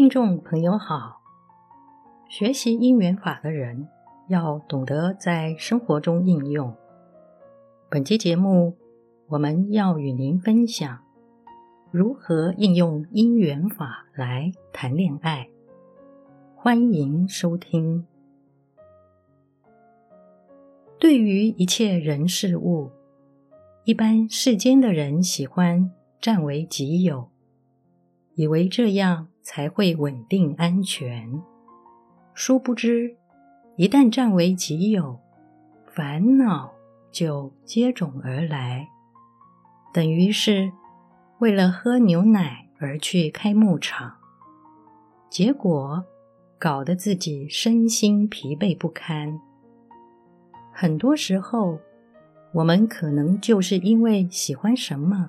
[0.00, 1.20] 听众朋友好，
[2.26, 3.86] 学习因缘法的人
[4.28, 6.74] 要懂得在生活中应用。
[7.90, 8.78] 本期节目，
[9.28, 11.00] 我们要与您分享
[11.90, 15.46] 如何应用因缘法来谈恋爱。
[16.56, 18.06] 欢迎收听。
[20.98, 22.90] 对于一切人事物，
[23.84, 27.29] 一般世间的人喜欢占为己有。
[28.40, 31.42] 以为这样才会稳定安全，
[32.32, 33.14] 殊不知，
[33.76, 35.20] 一旦占为己有，
[35.86, 36.72] 烦恼
[37.12, 38.88] 就接踵而来。
[39.92, 40.72] 等于是
[41.40, 44.10] 为了喝牛奶而去开牧场，
[45.28, 46.02] 结果
[46.58, 49.38] 搞得自己身心疲惫不堪。
[50.72, 51.78] 很多时候，
[52.54, 55.28] 我们可能就是因为喜欢什么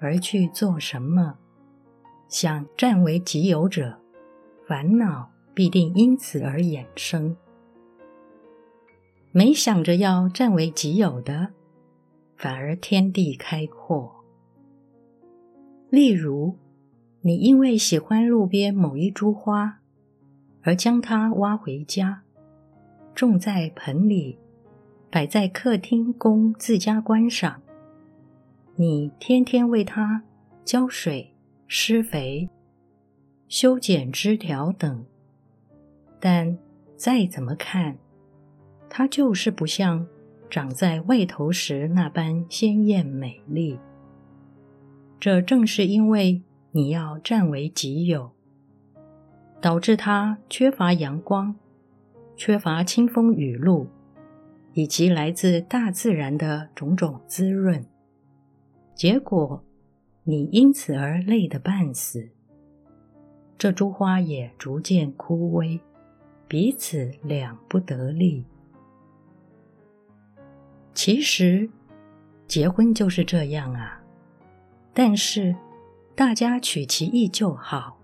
[0.00, 1.38] 而去做什么。
[2.28, 3.96] 想占为己有者，
[4.66, 7.36] 烦恼必定因此而衍生；
[9.30, 11.52] 没想着要占为己有的，
[12.36, 14.24] 反而天地开阔。
[15.88, 16.56] 例如，
[17.20, 19.78] 你因为喜欢路边某一株花，
[20.62, 22.22] 而将它挖回家，
[23.14, 24.36] 种在盆里，
[25.10, 27.62] 摆在客厅供自家观赏。
[28.74, 30.24] 你天天为它
[30.64, 31.35] 浇水。
[31.68, 32.48] 施肥、
[33.48, 35.04] 修剪枝条等，
[36.20, 36.56] 但
[36.96, 37.98] 再怎么看，
[38.88, 40.06] 它就是不像
[40.48, 43.78] 长在外头时那般鲜艳美丽。
[45.18, 48.30] 这正是因为你要占为己有，
[49.60, 51.56] 导致它缺乏阳光、
[52.36, 53.88] 缺乏清风雨露，
[54.72, 57.84] 以及来自大自然的种种滋润，
[58.94, 59.64] 结果，
[60.28, 62.28] 你因此而累得半死，
[63.56, 65.78] 这株花也逐渐枯萎，
[66.48, 68.44] 彼此两不得利。
[70.92, 71.70] 其实，
[72.48, 74.02] 结婚就是这样啊。
[74.92, 75.54] 但是，
[76.16, 77.96] 大家取其意就好，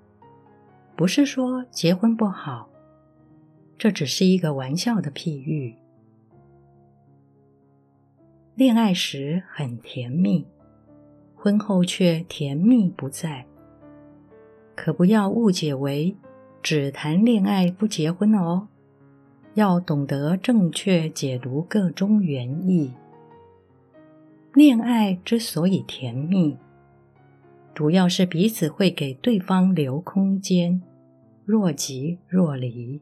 [0.94, 2.71] 不是说结婚不好，
[3.77, 5.75] 这只是一个玩笑的譬喻。
[8.54, 10.47] 恋爱时很甜蜜。
[11.42, 13.44] 婚后却甜蜜不再，
[14.76, 16.16] 可不要误解为
[16.62, 18.69] 只谈恋爱不结婚哦。
[19.54, 22.92] 要懂得正确解读个中原意。
[24.54, 26.56] 恋爱之所以甜蜜，
[27.74, 30.80] 主要是彼此会给对方留空间，
[31.44, 33.00] 若即若离，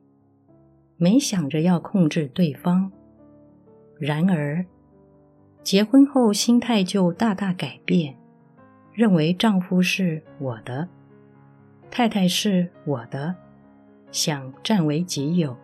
[0.96, 2.90] 没想着要控制对方。
[3.98, 4.64] 然而，
[5.62, 8.16] 结婚后心态就大大改变。
[8.92, 10.88] 认为丈夫是我的，
[11.90, 13.34] 太太是我的，
[14.10, 15.56] 想占为己有，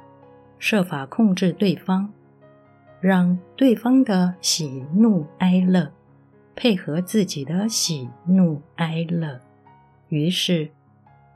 [0.59, 2.13] 设法控制对方，
[3.01, 5.93] 让对方的喜怒哀乐
[6.55, 9.41] 配合自己的喜怒哀乐，
[10.09, 10.71] 于是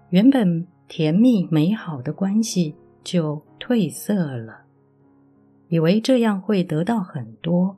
[0.08, 2.74] 原本甜蜜美好的关系
[3.04, 4.62] 就褪色了。
[5.68, 7.76] 以为这样会得到很多，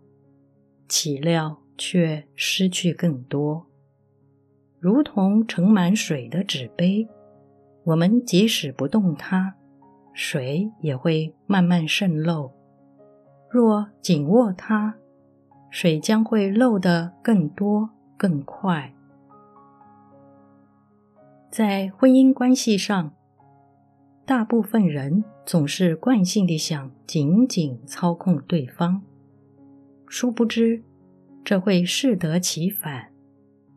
[0.88, 3.66] 岂料却失去更多。
[4.82, 7.06] 如同盛满水的纸杯，
[7.84, 9.54] 我们即使不动它，
[10.12, 12.50] 水也会慢慢渗漏；
[13.48, 14.96] 若紧握它，
[15.70, 18.92] 水将会漏得更多更快。
[21.48, 23.12] 在婚姻关系上，
[24.26, 29.00] 大部分人总是惯性地想紧紧操控对方，
[30.08, 30.82] 殊不知
[31.44, 33.11] 这会适得其反。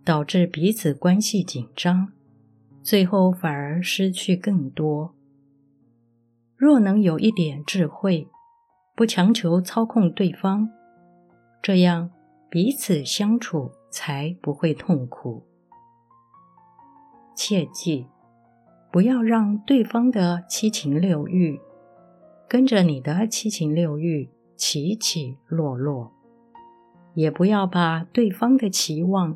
[0.06, 2.14] 导致彼此关系紧张，
[2.84, 5.16] 最后反而失去更多。
[6.56, 8.28] 若能有一点智慧，
[8.96, 10.70] 不强求操控对方，
[11.60, 12.12] 这样
[12.52, 15.44] 彼此相处才不会痛苦。
[17.36, 18.06] 切记，
[18.92, 21.60] 不要让对方的七情六欲
[22.48, 26.14] 跟着你的七情六欲起起落落，
[27.16, 29.36] 也不要把对方的期望。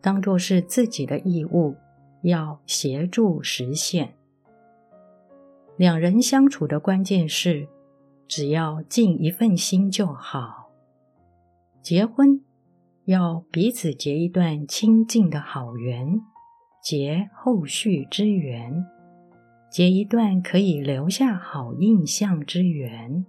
[0.00, 1.74] 当作是自己的义务，
[2.22, 4.14] 要协助实现。
[5.76, 7.68] 两人相处的关键是，
[8.26, 10.70] 只要尽一份心就好。
[11.80, 12.40] 结婚
[13.04, 16.20] 要彼此结一段亲近的好缘，
[16.82, 18.84] 结后续之缘，
[19.70, 23.24] 结一段可以留下好印象之缘，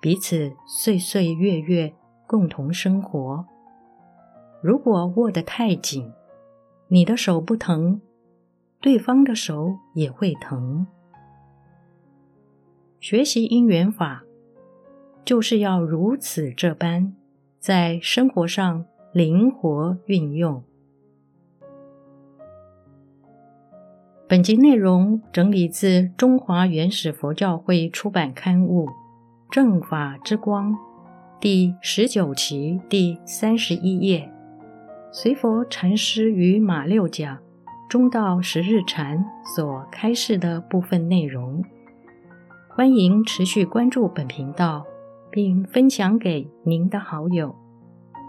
[0.00, 1.92] 彼此岁岁月月
[2.26, 3.44] 共同生活。
[4.66, 6.12] 如果握得太紧，
[6.88, 8.00] 你的手不疼，
[8.80, 10.88] 对方的手也会疼。
[12.98, 14.24] 学习因缘法，
[15.24, 17.14] 就是要如此这般，
[17.60, 20.60] 在生活上灵活运用。
[24.26, 28.88] 本集内容整理自中华原始佛教会出版刊物
[29.48, 30.72] 《正法之光》
[31.38, 34.28] 第十九期第三十一页，
[35.18, 37.40] 随佛禅师与马六甲
[37.88, 39.24] 中道十日禅
[39.56, 41.64] 所开示的部分内容。
[42.68, 44.84] 欢迎持续关注本频道，
[45.30, 47.56] 并分享给您的好友。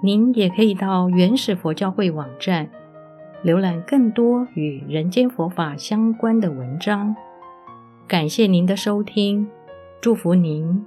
[0.02, 2.70] 您也可以到原始佛教会网站。
[3.44, 7.14] 浏览更多与人间佛法相关的文章。
[8.08, 9.46] 感谢您的收听，
[10.00, 10.86] 祝福您